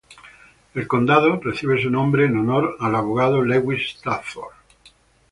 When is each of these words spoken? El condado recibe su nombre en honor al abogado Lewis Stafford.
El 0.73 0.87
condado 0.87 1.35
recibe 1.39 1.79
su 1.79 1.91
nombre 1.91 2.25
en 2.25 2.35
honor 2.35 2.75
al 2.79 2.95
abogado 2.95 3.43
Lewis 3.43 3.85
Stafford. 3.97 4.55